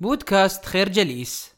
بودكاست 0.00 0.64
خير 0.64 0.88
جليس. 0.88 1.54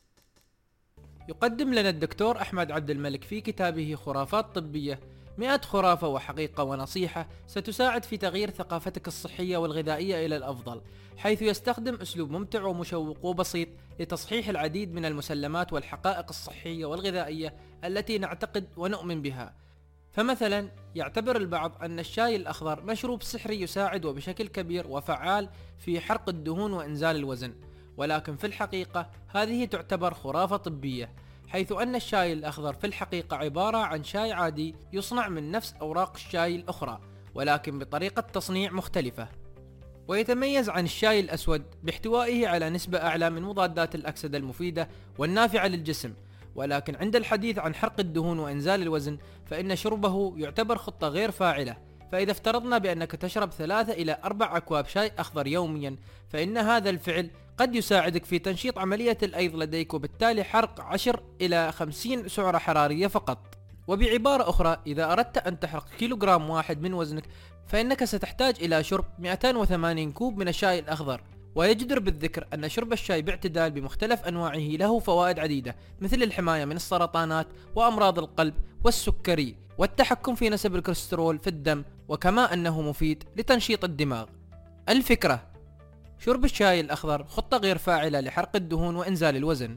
يقدم 1.29 1.75
لنا 1.75 1.89
الدكتور 1.89 2.41
أحمد 2.41 2.71
عبد 2.71 2.91
الملك 2.91 3.25
في 3.25 3.41
كتابه 3.41 3.95
خرافات 3.95 4.55
طبية 4.55 5.01
مئة 5.39 5.61
خرافة 5.61 6.09
وحقيقة 6.09 6.65
ونصيحة 6.65 7.29
ستساعد 7.47 8.05
في 8.05 8.17
تغيير 8.17 8.51
ثقافتك 8.51 9.09
الصحية 9.09 9.57
والغذائية 9.57 10.27
إلى 10.27 10.37
الأفضل 10.37 10.81
حيث 11.17 11.43
يستخدم 11.43 11.95
أسلوب 11.95 12.31
ممتع 12.31 12.65
ومشوق 12.65 13.25
وبسيط 13.25 13.69
لتصحيح 14.01 14.49
العديد 14.49 14.95
من 14.95 15.05
المسلمات 15.05 15.73
والحقائق 15.73 16.27
الصحية 16.29 16.85
والغذائية 16.85 17.55
التي 17.85 18.19
نعتقد 18.19 18.69
ونؤمن 18.77 19.23
بها. 19.23 19.55
فمثلا 20.13 20.69
يعتبر 20.95 21.37
البعض 21.37 21.83
أن 21.83 21.99
الشاي 21.99 22.37
الأخضر 22.37 22.83
مشروب 22.83 23.23
سحري 23.23 23.61
يساعد 23.61 24.05
وبشكل 24.05 24.49
كبير 24.49 24.87
وفعال 24.87 25.49
في 25.79 26.01
حرق 26.01 26.29
الدهون 26.29 26.73
وإنزال 26.73 27.17
الوزن. 27.17 27.55
ولكن 27.97 28.37
في 28.37 28.47
الحقيقة 28.47 29.11
هذه 29.29 29.65
تعتبر 29.65 30.15
خرافة 30.15 30.57
طبية 30.57 31.11
حيث 31.49 31.73
أن 31.73 31.95
الشاي 31.95 32.33
الأخضر 32.33 32.73
في 32.75 32.87
الحقيقة 32.87 33.37
عبارة 33.37 33.79
عن 33.79 34.05
شاي 34.05 34.33
عادي 34.33 34.75
يصنع 34.93 35.29
من 35.29 35.51
نفس 35.51 35.75
أوراق 35.81 36.13
الشاي 36.15 36.57
الأخرى 36.57 37.01
ولكن 37.35 37.79
بطريقة 37.79 38.21
تصنيع 38.21 38.73
مختلفة. 38.73 39.29
ويتميز 40.09 40.69
عن 40.69 40.85
الشاي 40.85 41.21
الأسود 41.21 41.63
باحتوائه 41.83 42.49
على 42.49 42.71
نسبة 42.71 42.99
أعلى 42.99 43.31
من 43.31 43.43
مضادات 43.43 43.95
الأكسدة 43.95 44.39
المفيدة 44.39 44.89
والنافعة 45.19 45.67
للجسم. 45.67 46.15
ولكن 46.55 46.97
عند 46.97 47.17
الحديث 47.17 47.59
عن 47.59 47.75
حرق 47.75 48.01
الدهون 48.01 48.39
وإنزال 48.39 48.83
الوزن 48.83 49.19
فإن 49.47 49.77
شربه 49.77 50.35
يعتبر 50.37 50.79
خطة 50.79 51.09
غير 51.09 51.31
فاعلة. 51.31 51.77
فإذا 52.13 52.31
افترضنا 52.31 52.79
بأنك 52.79 53.11
تشرب 53.11 53.53
ثلاثة 53.53 53.93
إلى 53.93 54.19
أربع 54.25 54.57
أكواب 54.57 54.87
شاي 54.87 55.13
أخضر 55.19 55.47
يوميا 55.47 55.97
فإن 56.29 56.59
هذا 56.59 56.91
الفعل 56.91 57.31
قد 57.59 57.75
يساعدك 57.75 58.25
في 58.25 58.39
تنشيط 58.39 58.79
عملية 58.79 59.19
الأيض 59.23 59.57
لديك 59.57 59.95
وبالتالي 59.95 60.45
حرق 60.45 60.81
10 60.81 61.23
إلى 61.41 61.73
50 61.73 62.29
سعرة 62.29 62.59
حرارية 62.59 63.07
فقط. 63.07 63.39
وبعبارة 63.87 64.51
أخرى 64.51 64.77
إذا 64.87 65.13
أردت 65.13 65.39
أن 65.39 65.61
تحرق 65.61 65.89
كيلوغرام 65.99 66.51
واحد 66.51 66.83
من 66.83 66.95
وزنك 66.95 67.25
فإنك 67.67 68.05
ستحتاج 68.05 68.55
إلى 68.61 68.85
شرب 68.85 69.05
280 69.19 70.13
كوب 70.13 70.39
من 70.39 70.49
الشاي 70.49 70.79
الأخضر. 70.79 71.21
ويجدر 71.55 71.99
بالذكر 71.99 72.47
أن 72.55 72.69
شرب 72.69 72.93
الشاي 72.93 73.23
باعتدال 73.23 73.71
بمختلف 73.71 74.23
أنواعه 74.23 74.57
له 74.57 74.99
فوائد 74.99 75.39
عديدة 75.39 75.77
مثل 76.01 76.23
الحماية 76.23 76.65
من 76.65 76.77
السرطانات 76.77 77.47
وأمراض 77.75 78.19
القلب 78.19 78.55
والسكري 78.85 79.57
والتحكم 79.79 80.35
في 80.35 80.51
نسب 80.51 80.77
الكوليسترول 80.77 81.39
في 81.39 81.47
الدم 81.47 81.85
وكما 82.09 82.53
أنه 82.55 82.83
مفيد 82.83 83.25
لتنشيط 83.37 83.85
الدماغ. 83.85 84.27
الفكرة 84.89 85.52
شرب 86.25 86.45
الشاي 86.45 86.81
الأخضر 86.81 87.25
خطة 87.25 87.57
غير 87.57 87.79
فاعلة 87.79 88.21
لحرق 88.21 88.57
الدهون 88.57 88.97
وإنزال 88.97 89.37
الوزن. 89.37 89.77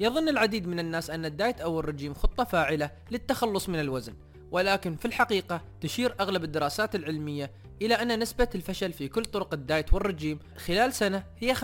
يظن 0.00 0.28
العديد 0.28 0.66
من 0.66 0.78
الناس 0.78 1.10
أن 1.10 1.24
ال 1.24 1.31
diet 1.31 1.60
أو 1.60 1.80
الرجيم 1.80 2.14
خطة 2.14 2.44
فاعلة 2.44 2.90
للتخلص 3.10 3.68
من 3.68 3.80
الوزن 3.80 4.14
ولكن 4.50 4.96
في 4.96 5.04
الحقيقة 5.04 5.60
تشير 5.80 6.14
أغلب 6.20 6.44
الدراسات 6.44 6.94
العلمية 6.94 7.50
إلى 7.82 7.94
أن 7.94 8.18
نسبة 8.18 8.48
الفشل 8.54 8.92
في 8.92 9.08
كل 9.08 9.24
طرق 9.24 9.54
ال 9.54 9.62
diet 9.62 9.94
والرجيم 9.94 10.38
خلال 10.56 10.92
سنة 10.92 11.24
هي 11.38 11.54
95% 11.54 11.60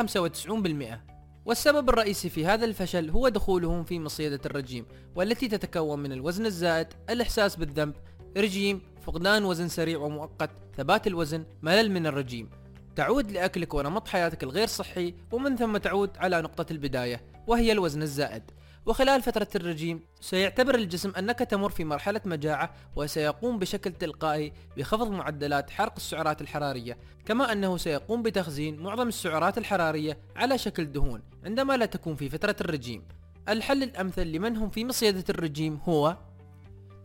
والسبب 1.47 1.89
الرئيسي 1.89 2.29
في 2.29 2.47
هذا 2.47 2.65
الفشل 2.65 3.11
هو 3.11 3.29
دخولهم 3.29 3.85
في 3.85 4.01
مصيدة 4.01 4.41
الرجيم 4.47 4.87
والتي 5.15 5.49
تتكون 5.49 5.99
من 5.99 6.13
الوزن 6.13 6.47
الزائد 6.47 6.87
الإحساس 7.11 7.57
بالذنب 7.57 7.95
رجيم 8.37 8.81
فقدان 9.03 9.45
وزن 9.45 9.69
سريع 9.69 9.99
ومؤقت 9.99 10.51
ثبات 10.77 11.07
الوزن 11.07 11.45
ملل 11.63 11.91
من 11.91 12.07
الرجيم. 12.07 12.51
تعود 12.97 13.31
لأكلك 13.31 13.75
ونمط 13.75 14.09
حياتك 14.09 14.43
الغير 14.43 14.67
صحي 14.67 15.15
ومن 15.33 15.57
ثم 15.57 15.77
تعود 15.77 16.11
على 16.17 16.43
نقطة 16.43 16.67
البداية 16.71 17.21
وهي 17.47 17.73
الوزن 17.73 18.03
الزائد. 18.03 18.43
وخلال 18.87 19.23
فترة 19.23 19.49
الرجيم 19.55 20.01
سيعتبر 20.21 20.75
الجسم 20.75 21.13
أنك 21.19 21.39
تمر 21.39 21.71
في 21.71 21.85
مرحلة 21.85 22.21
مجاعة 22.25 22.75
وسيقوم 22.97 23.59
بشكل 23.59 23.93
تلقائي 23.93 24.53
بخفض 24.77 25.11
معدلات 25.11 25.71
حرق 25.71 25.93
السعرات 25.97 26.41
الحرارية. 26.41 26.99
كما 27.27 27.53
أنه 27.53 27.77
سيقوم 27.77 28.23
بتخزين 28.23 28.83
معظم 28.83 29.09
السعرات 29.09 29.59
الحرارية 29.59 30.19
على 30.37 30.59
شكل 30.59 30.93
دهون 30.93 31.23
عندما 31.45 31.77
لا 31.77 31.87
تكون 31.87 32.15
في 32.15 32.29
فترة 32.29 32.57
الرجيم. 32.61 33.03
الحل 33.49 33.83
الأمثل 33.83 34.27
لمن 34.27 34.57
هم 34.57 34.71
في 34.71 34.85
مصيدة 34.85 35.25
الرجيم 35.31 35.81
هو 35.89 36.17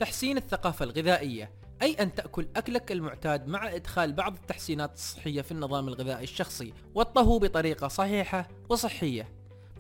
تحسين 0.02 0.38
الثقافة 0.38 0.86
الغذائية 0.86 1.52
أي 1.82 1.94
أن 1.94 2.16
تأكل 2.16 2.48
أكلك 2.56 2.92
المعتاد 2.92 3.48
مع 3.48 3.76
إدخال 3.76 4.14
بعض 4.14 4.34
التحسينات 4.34 4.94
الصحية 4.94 5.42
في 5.42 5.52
النظام 5.52 5.88
الغذائي 5.88 6.24
الشخصي 6.24 6.74
والطهو 6.96 7.40
بطريقة 7.40 7.88
صحيحة 7.88 8.48
وصحية. 8.70 9.30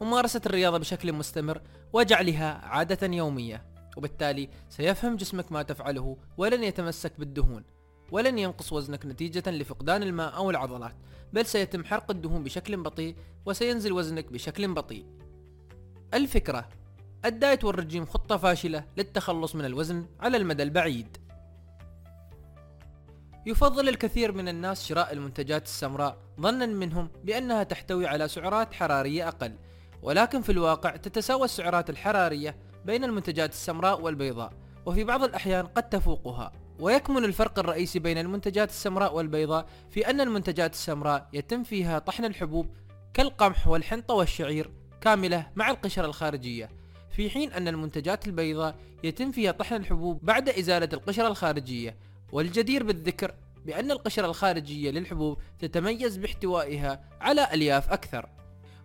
ممارسة 0.01 0.41
الرياضة 0.45 0.77
بشكل 0.77 1.13
مستمر 1.13 1.61
وجعلها 1.93 2.61
عادة 2.65 3.07
يومية 3.07 3.65
وبالتالي 3.97 4.49
سيفهم 4.69 5.15
جسمك 5.15 5.51
ما 5.51 5.63
تفعله 5.63 6.17
ولن 6.37 6.63
يتمسك 6.63 7.13
بالدهون 7.19 7.63
ولن 8.11 8.39
ينقص 8.39 8.73
وزنك 8.73 9.05
نتيجة 9.05 9.51
لفقدان 9.51 10.03
الماء 10.03 10.35
أو 10.35 10.49
العضلات 10.49 10.95
بل 11.33 11.45
سيتم 11.45 11.85
حرق 11.85 12.11
الدهون 12.11 12.43
بشكل 12.43 12.77
بطيء 12.77 13.15
وسينزل 13.45 13.93
وزنك 13.93 14.31
بشكل 14.31 14.73
بطيء. 14.73 15.05
الفكرة 16.13 16.69
الدايت 17.25 17.63
والرجيم 17.63 18.05
خطة 18.05 18.37
فاشلة 18.37 18.83
للتخلص 18.97 19.55
من 19.55 19.65
الوزن 19.65 20.05
على 20.19 20.37
المدى 20.37 20.63
البعيد. 20.63 21.17
يفضل 23.45 23.89
الكثير 23.89 24.31
من 24.31 24.47
الناس 24.47 24.85
شراء 24.87 25.13
المنتجات 25.13 25.63
السمراء 25.63 26.17
ظنا 26.39 26.65
منهم 26.65 27.09
بأنها 27.23 27.63
تحتوي 27.63 28.07
على 28.07 28.27
سعرات 28.27 28.73
حرارية 28.73 29.27
أقل. 29.27 29.55
ولكن 30.01 30.41
في 30.41 30.51
الواقع 30.51 30.95
تتساوى 30.95 31.45
السعرات 31.45 31.89
الحرارية 31.89 32.55
بين 32.85 33.03
المنتجات 33.03 33.51
السمراء 33.51 34.01
والبيضاء 34.01 34.53
وفي 34.85 35.03
بعض 35.03 35.23
الأحيان 35.23 35.67
قد 35.67 35.89
تفوقها. 35.89 36.51
ويكمن 36.79 37.25
الفرق 37.25 37.59
الرئيسي 37.59 37.99
بين 37.99 38.17
المنتجات 38.17 38.69
السمراء 38.69 39.15
والبيضاء 39.15 39.65
في 39.89 40.09
أن 40.09 40.21
المنتجات 40.21 40.73
السمراء 40.73 41.29
يتم 41.33 41.63
فيها 41.63 41.99
طحن 41.99 42.25
الحبوب 42.25 42.75
كالقمح 43.13 43.67
والحنطة 43.67 44.13
والشعير 44.13 44.71
كاملة 45.01 45.47
مع 45.55 45.69
القشرة 45.69 46.05
الخارجية. 46.05 46.80
في 47.11 47.29
حين 47.29 47.51
أن 47.53 47.67
المنتجات 47.67 48.27
البيضاء 48.27 48.75
يتم 49.03 49.31
فيها 49.31 49.51
طحن 49.51 49.75
الحبوب 49.75 50.19
بعد 50.25 50.49
إزالة 50.49 50.89
القشرة 50.93 51.27
الخارجية 51.27 51.97
والجدير 52.31 52.83
بالذكر 52.83 53.35
بأن 53.65 53.91
القشرة 53.91 54.25
الخارجية 54.25 54.91
للحبوب 54.91 55.37
تتميز 55.59 56.17
باحتوائها 56.17 57.03
على 57.21 57.53
ألياف 57.53 57.91
أكثر. 57.91 58.29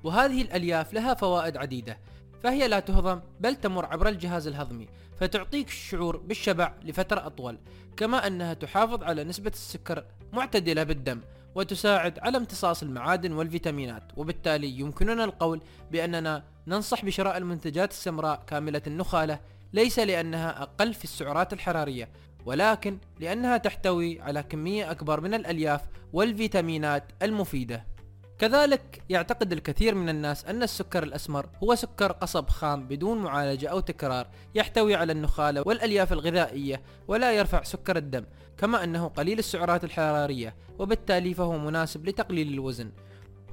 وهذه 0.05 0.43
الألياف 0.43 0.95
لها 0.95 1.15
فوائد 1.15 1.57
عديدة 1.57 1.99
فهي 2.43 2.69
لا 2.69 2.81
تهضم 2.81 3.21
بل 3.41 3.57
تمر 3.57 3.87
عبر 3.87 4.09
الجهاز 4.09 4.47
الهضمي 4.47 4.89
فتعطيك 5.21 5.69
الشعور 5.69 6.17
بالشبع 6.17 6.75
لفترة 6.83 7.27
أطول 7.27 7.59
كما 7.97 8.27
أنها 8.27 8.55
تحافظ 8.55 9.03
على 9.03 9.25
نسبة 9.25 9.51
السكر 9.51 10.05
معتدلة 10.33 10.83
بالدم. 10.83 11.21
وتساعد 11.57 12.19
على 12.19 12.39
امتصاص 12.39 12.83
المعادن 12.83 13.33
والفيتامينات. 13.33 14.03
وبالتالي 14.17 14.81
يمكننا 14.81 15.25
القول 15.25 15.61
بأننا 15.93 16.45
ننصح 16.67 17.05
بشراء 17.05 17.37
المنتجات 17.37 17.91
السمراء 17.91 18.43
كاملة 18.47 18.83
النخالة 18.87 19.41
ليس 19.73 19.99
لأنها 19.99 20.63
أقل 20.63 20.95
في 20.95 21.05
السعرات 21.05 21.53
الحرارية 21.53 22.09
ولكن 22.47 22.99
لأنها 23.21 23.57
تحتوي 23.57 24.21
على 24.21 24.43
كمية 24.43 24.91
أكبر 24.91 25.21
من 25.21 25.35
الألياف 25.35 25.81
والفيتامينات 26.13 27.05
المفيدة. 27.23 27.96
كذلك 28.39 29.03
يعتقد 29.09 29.53
الكثير 29.53 29.95
من 29.95 30.09
الناس 30.09 30.45
أن 30.45 30.63
السكر 30.63 31.03
الأسمر 31.03 31.47
هو 31.63 31.75
سكر 31.75 32.13
قصب 32.13 32.49
خام 32.49 32.89
بدون 32.89 33.19
معالجة 33.19 33.69
أو 33.69 33.81
تكرار 33.81 34.27
يحتوي 34.55 34.95
على 34.95 35.13
النخالة 35.13 35.63
والألياف 35.67 36.13
الغذائية 36.13 36.83
ولا 37.09 37.33
يرفع 37.33 37.63
سكر 37.63 37.97
الدم 37.97 38.25
كما 38.59 38.85
أنه 38.85 39.09
قليل 39.09 39.39
السعرات 39.39 39.85
الحرارية 39.85 40.55
وبالتالي 40.79 41.35
فهو 41.35 41.59
مناسب 41.59 42.09
لتقليل 42.09 42.53
الوزن. 42.53 42.91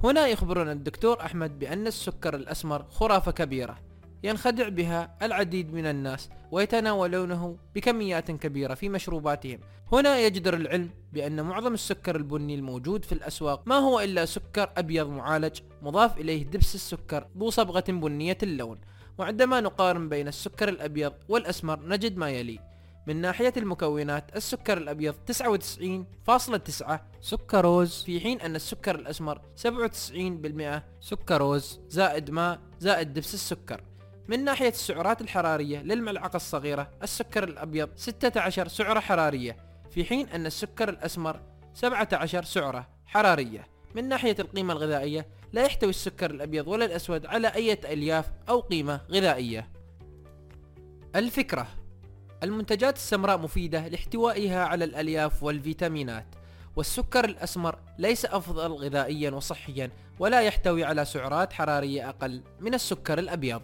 هنا 0.04 0.26
يخبرنا 0.26 0.72
الدكتور 0.72 1.20
أحمد 1.20 1.58
بأن 1.58 1.86
السكر 1.86 2.34
الأسمر 2.34 2.86
خرافة 2.90 3.32
كبيرة. 3.32 3.78
ينخدع 4.24 4.68
بها 4.68 5.16
العديد 5.22 5.72
من 5.74 5.86
الناس 5.86 6.28
ويتناولونه 6.50 7.58
بكميات 7.74 8.30
كبيرة 8.30 8.74
في 8.74 8.88
مشروباتهم. 8.88 9.60
هنا 9.92 10.18
يجدر 10.18 10.54
العلم 10.54 10.90
بأن 11.12 11.40
معظم 11.42 11.74
السكر 11.74 12.16
البني 12.16 12.54
الموجود 12.54 13.04
في 13.04 13.12
الأسواق 13.12 13.62
ما 13.66 13.74
هو 13.74 14.00
إلا 14.00 14.24
سكر 14.24 14.70
أبيض 14.76 15.08
معالج 15.08 15.60
مضاف 15.82 16.18
إليه 16.18 16.44
دبس 16.44 16.74
السكر 16.74 17.26
ذو 17.38 17.50
صبغة 17.50 17.84
بنية 17.88 18.38
اللون. 18.42 18.80
وعندما 19.18 19.60
نقارن 19.60 20.08
بين 20.08 20.28
السكر 20.28 20.68
الأبيض 20.68 21.12
والأسمر 21.28 21.88
نجد 21.88 22.16
ما 22.16 22.30
يلي. 22.30 22.58
من 23.06 23.20
ناحية 23.20 23.52
المكونات 23.56 24.36
السكر 24.36 24.78
الأبيض 24.78 25.14
99.9 25.14 27.00
سكروز 27.20 28.02
في 28.02 28.20
حين 28.20 28.40
أن 28.40 28.56
السكر 28.56 28.94
الأسمر 28.94 29.40
97% 29.56 30.82
سكروز 31.00 31.80
زائد 31.88 32.30
ماء 32.30 32.60
زائد 32.80 33.12
دبس 33.12 33.34
السكر. 33.34 33.80
من 34.28 34.44
ناحية 34.44 34.68
السعرات 34.68 35.20
الحرارية 35.20 35.82
للملعقة 35.82 36.36
الصغيرة 36.36 36.90
السكر 37.02 37.44
الأبيض 37.44 37.88
16 37.96 38.68
سعرة 38.68 39.00
حرارية. 39.00 39.56
في 39.90 40.04
حين 40.04 40.28
أن 40.28 40.46
السكر 40.46 40.88
الأسمر 40.88 41.40
17 41.74 42.44
سعرة 42.44 42.88
حرارية. 43.06 43.68
من 43.94 44.08
ناحية 44.08 44.36
القيمة 44.38 44.72
الغذائية 44.72 45.26
لا 45.52 45.62
يحتوي 45.62 45.90
السكر 45.90 46.30
الأبيض 46.30 46.68
ولا 46.68 46.84
الأسود 46.84 47.26
على 47.26 47.48
أي 47.48 47.72
ألياف 47.72 48.30
أو 48.48 48.60
قيمة 48.60 49.00
غذائية. 49.10 49.68
الفكرة 51.16 51.66
المنتجات 52.42 52.96
السمراء 52.96 53.38
مفيدة 53.38 53.88
لاحتوائها 53.88 54.64
على 54.64 54.84
الألياف 54.84 55.42
والفيتامينات 55.42 56.26
والسكر 56.76 57.24
الأسمر 57.24 57.78
ليس 57.98 58.24
أفضل 58.24 58.72
غذائيا 58.72 59.30
وصحيا 59.30 59.90
ولا 60.18 60.40
يحتوي 60.40 60.84
على 60.84 61.04
سعرات 61.04 61.52
حرارية 61.52 62.08
أقل 62.08 62.42
من 62.60 62.74
السكر 62.74 63.18
الأبيض. 63.18 63.62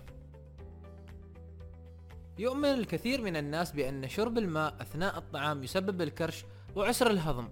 يؤمن 2.41 2.65
الكثير 2.65 3.23
من 3.23 3.37
الناس 3.37 3.73
بأن 3.73 4.09
شرب 4.09 4.39
الماء 4.39 4.75
أثناء 4.81 5.19
الطعام 5.19 5.65
يسبب 5.65 6.03
الكرش 6.03 6.45
وعسر 6.77 7.11
الهضم 7.11 7.49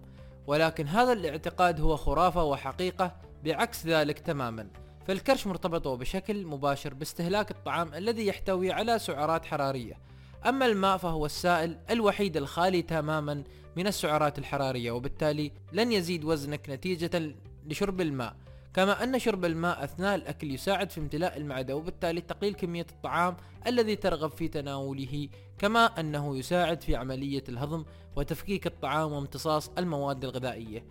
ولكن 0.47 0.87
هذا 0.87 1.13
الاعتقاد 1.13 1.81
هو 1.81 1.97
خرافة 1.97 2.45
وحقيقة 2.45 3.17
بعكس 3.45 3.87
ذلك 3.87 4.19
تماما. 4.19 4.71
فالكرش 5.07 5.47
مرتبط 5.47 5.89
بشكل 5.89 6.47
مباشر 6.47 6.95
باستهلاك 6.95 7.51
الطعام 7.51 7.95
الذي 7.95 8.27
يحتوي 8.27 8.73
على 8.73 8.99
سعرات 8.99 9.45
حرارية. 9.45 9.99
أما 10.47 10.67
الماء 10.67 10.97
فهو 10.97 11.27
السائل 11.27 11.79
الوحيد 11.91 12.37
الخالي 12.37 12.83
تماما 12.83 13.45
من 13.77 13.87
السعرات 13.87 14.39
الحرارية 14.39 14.91
وبالتالي 14.91 15.53
لن 15.73 15.93
يزيد 15.93 16.25
وزنك 16.25 16.71
نتيجة 16.71 17.35
لشرب 17.67 18.01
الماء. 18.01 18.37
كما 18.75 19.05
أن 19.05 19.19
شرب 19.19 19.45
الماء 19.45 19.85
أثناء 19.85 20.15
الأكل 20.15 20.51
يساعد 20.51 20.91
في 20.91 21.01
امتلاء 21.01 21.37
المعدة 21.37 21.77
وبالتالي 21.77 22.21
تقليل 22.21 22.55
كمية 22.55 22.87
الطعام 22.91 23.37
الذي 23.67 23.97
ترغب 23.97 24.31
في 24.31 24.49
تناوله 24.49 25.29
كما 25.59 25.85
أنه 25.85 26.37
يساعد 26.39 26.83
في 26.83 26.97
عملية 26.97 27.45
الهضم 27.49 27.85
وتفكيك 28.17 28.67
الطعام 28.67 29.13
وامتصاص 29.13 29.71
المواد 29.79 30.25
الغذائية. 30.25 30.85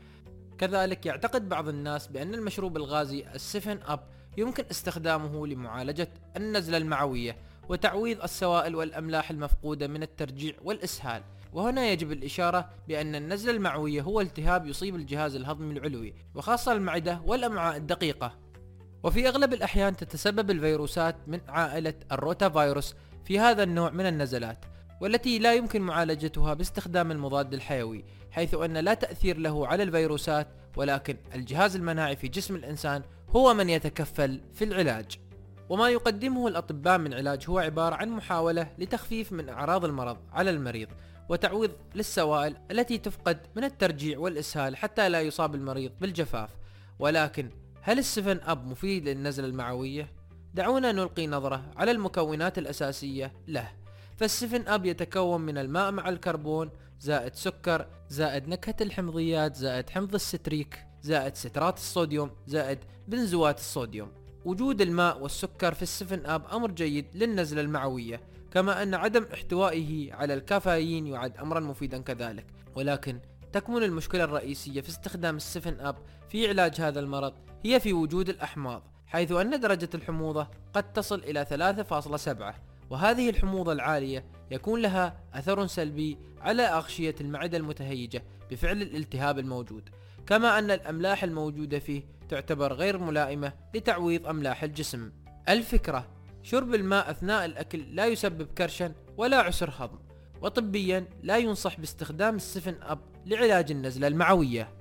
كذلك 0.58 1.06
يعتقد 1.06 1.50
بعض 1.50 1.68
الناس 1.68 2.08
بأن 2.08 2.34
المشروب 2.34 2.78
الغازي 2.78 3.26
السفن 3.36 3.80
أب 3.86 4.00
يمكن 4.38 4.66
استخدامه 4.72 5.48
لمعالجة 5.48 6.10
النزلة 6.38 6.78
المعوية 6.78 7.38
وتعويض 7.70 8.24
السوائل 8.24 8.76
والأملاح 8.76 9.32
المفقودة 9.32 9.88
من 9.88 10.04
الترجيع 10.04 10.54
والإسهال. 10.64 11.24
وهنا 11.58 11.92
يجب 11.92 12.12
الإشارة 12.12 12.70
بأن 12.88 13.16
النزلة 13.16 13.52
المعوية 13.52 14.02
هو 14.02 14.22
التهاب 14.22 14.66
يصيب 14.66 14.96
الجهاز 14.96 15.36
الهضمي 15.36 15.78
العلوي 15.78 16.14
وخاصة 16.36 16.72
المعدة 16.72 17.22
والأمعاء 17.26 17.78
الدقيقة. 17.78 18.38
وفي 19.04 19.28
أغلب 19.28 19.54
الأحيان 19.54 19.96
تتسبب 19.96 20.52
الفيروسات 20.52 21.16
من 21.28 21.40
عائلة 21.48 21.94
الروتا 22.12 22.50
فيروس 22.50 22.96
في 23.26 23.40
هذا 23.40 23.64
النوع 23.64 23.90
من 23.90 24.06
النزلات 24.06 24.66
والتي 25.02 25.40
لا 25.40 25.54
يمكن 25.54 25.82
معالجتها 25.82 26.54
باستخدام 26.54 27.12
المضاد 27.12 27.54
الحيوي 27.54 28.06
حيث 28.32 28.54
أن 28.54 28.78
لا 28.78 28.94
تأثير 28.94 29.38
له 29.38 29.68
على 29.68 29.84
الفيروسات 29.84 30.48
ولكن 30.76 31.18
الجهاز 31.36 31.76
المناعي 31.76 32.16
في 32.16 32.28
جسم 32.28 32.56
الإنسان 32.56 33.02
هو 33.30 33.54
من 33.54 33.70
يتكفل 33.70 34.42
في 34.54 34.64
العلاج. 34.64 35.06
وما 35.70 35.90
يقدمه 35.90 36.48
الأطباء 36.48 36.98
من 36.98 37.14
علاج 37.14 37.46
هو 37.50 37.60
عبارة 37.60 37.96
عن 37.96 38.10
محاولة 38.10 38.72
لتخفيف 38.78 39.32
من 39.32 39.50
أعراض 39.50 39.86
المرض 39.86 40.18
على 40.32 40.50
المريض. 40.50 40.88
وتعويض 41.30 41.72
للسوائل 41.96 42.56
التي 42.72 42.98
تفقد 42.98 43.38
من 43.56 43.64
الترجيع 43.64 44.20
والإسهال 44.20 44.78
حتى 44.78 45.10
لا 45.10 45.22
يصاب 45.22 45.56
المريض 45.56 45.92
بالجفاف. 46.02 46.50
ولكن 47.00 47.50
هل 47.82 48.00
ال 48.00 48.07
Seven 48.07 48.40
Up 48.44 48.66
مفيد 48.68 49.10
للنزلة 49.10 49.48
المعوية؟ 49.48 50.12
دعونا 50.54 50.92
نلقي 50.92 51.28
نظرة 51.28 51.72
على 51.78 51.92
المكونات 51.92 52.58
الأساسية 52.58 53.34
له. 53.48 53.72
فال 54.18 54.32
Seven 54.32 54.68
Up 54.68 54.86
يتكون 54.86 55.42
من 55.42 55.58
الماء 55.58 55.92
مع 55.92 56.10
الكربون 56.10 56.70
زائد 57.00 57.36
سكر 57.36 57.88
زائد 58.10 58.48
نكهة 58.48 58.76
الحمضيات 58.82 59.56
زائد 59.56 59.90
حمض 59.90 60.14
الستريك 60.14 60.86
زائد 61.02 61.36
سترات 61.36 61.78
الصوديوم 61.78 62.32
زائد 62.48 62.80
بنزوات 63.08 63.58
الصوديوم. 63.60 64.12
وجود 64.46 64.82
الماء 64.82 65.22
والسكر 65.22 65.74
في 65.74 65.82
ال 65.82 65.89
Seven 65.89 66.26
Up 66.26 66.46
أمر 66.54 66.72
جيد 66.72 67.06
للنزلة 67.14 67.62
المعوية. 67.62 68.22
كما 68.52 68.84
أن 68.84 68.94
عدم 68.94 69.26
احتوائه 69.34 70.14
على 70.14 70.34
الكافيين 70.34 71.08
يعد 71.08 71.38
أمرا 71.38 71.60
مفيدا 71.60 72.02
كذلك. 72.02 72.46
ولكن 72.76 73.20
تكمن 73.54 73.84
المشكلة 73.84 74.24
الرئيسية 74.24 74.82
في 74.82 74.90
استخدام 74.90 75.36
السفن 75.36 75.80
أب 75.80 75.96
في 76.30 76.50
علاج 76.50 76.82
هذا 76.82 77.00
المرض 77.00 77.34
هي 77.66 77.80
في 77.80 77.94
وجود 77.94 78.30
الأحماض 78.30 78.84
حيث 79.08 79.32
أن 79.32 79.60
درجة 79.60 79.90
الحموضة 79.96 80.48
قد 80.74 80.94
تصل 80.94 81.20
إلى 81.20 81.46
3.7 81.46 82.56
وهذه 82.90 83.30
الحموضة 83.30 83.72
العالية 83.72 84.26
يكون 84.52 84.82
لها 84.82 85.20
أثر 85.34 85.68
سلبي 85.68 86.18
على 86.42 86.64
أغشية 86.64 87.16
المعدة 87.22 87.58
المتهيجة 87.58 88.24
بفعل 88.52 88.82
الالتهاب 88.82 89.40
الموجود. 89.40 89.90
كما 90.28 90.60
أن 90.60 90.72
الأملاح 90.72 91.24
الموجودة 91.24 91.80
فيه 91.80 92.04
تعتبر 92.30 92.74
غير 92.74 92.98
ملائمة 92.98 93.54
لتعويض 93.76 94.28
أملاح 94.28 94.64
الجسم. 94.64 95.12
الفكرة 95.50 96.08
شرب 96.44 96.76
الماء 96.76 97.12
أثناء 97.12 97.46
الأكل 97.46 97.96
لا 97.96 98.06
يسبب 98.06 98.48
كرشا 98.48 98.94
ولا 99.18 99.38
عسر 99.38 99.74
هضم 99.78 100.00
وطبيا 100.42 101.08
لا 101.24 101.38
ينصح 101.38 101.80
باستخدام 101.80 102.36
السفن 102.36 102.76
أب 102.82 103.00
لعلاج 103.26 103.72
النزلة 103.72 104.08
المعوية. 104.08 104.78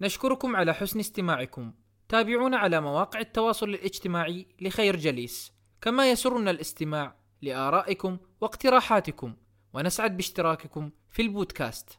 نشكركم 0.00 0.56
على 0.56 0.74
حسن 0.74 1.00
استماعكم. 1.00 1.72
تابعونا 2.08 2.56
على 2.56 2.80
مواقع 2.80 3.20
التواصل 3.20 3.68
الاجتماعي 3.68 4.46
لخير 4.60 4.96
جليس. 4.96 5.52
كما 5.80 6.10
يسرنا 6.10 6.50
الاستماع 6.50 7.16
لآرائكم 7.42 8.18
واقتراحاتكم 8.40 9.36
ونسعد 9.72 10.16
باشتراككم 10.16 10.90
في 11.10 11.22
البودكاست. 11.22 11.98